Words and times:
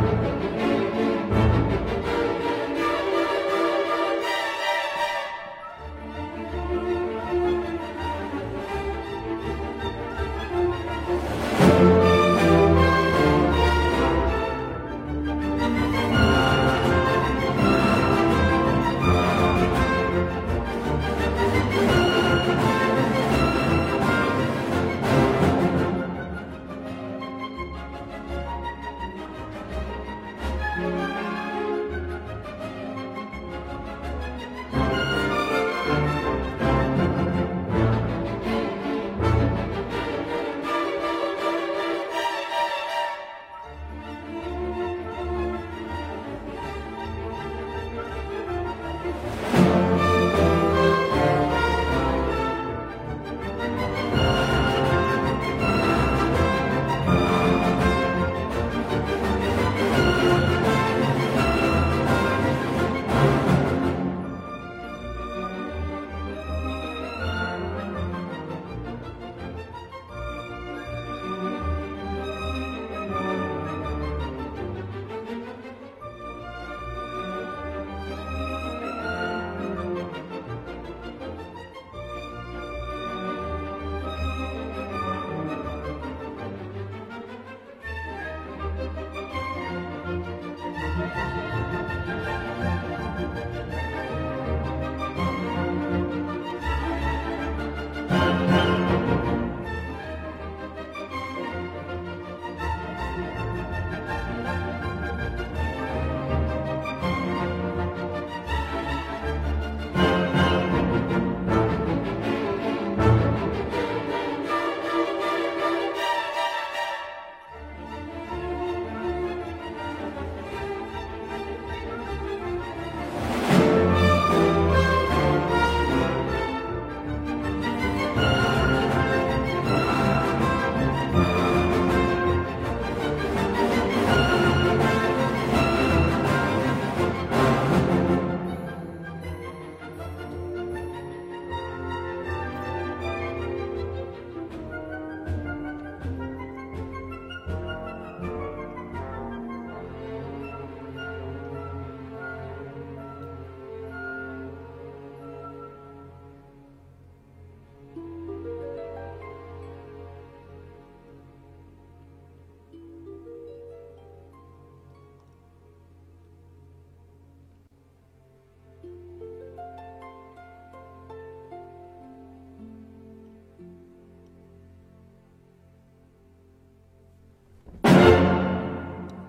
Música 0.00 0.69